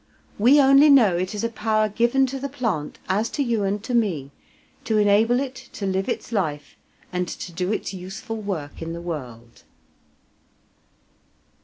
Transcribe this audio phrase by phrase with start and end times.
[0.39, 3.83] We only know it is a power given to the plant, as to you and
[3.83, 4.31] to me,
[4.83, 6.75] to enable it to live its life,
[7.13, 9.61] and to do its useful work in the world.